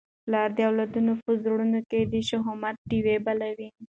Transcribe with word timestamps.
پلار 0.25 0.49
د 0.49 0.53
خپلو 0.59 0.67
اولادونو 0.69 1.13
په 1.23 1.31
زړونو 1.43 1.79
کي 1.89 2.01
د 2.13 2.15
شهامت 2.29 2.75
ډېوه 2.89 3.15
بلوي. 3.25 3.69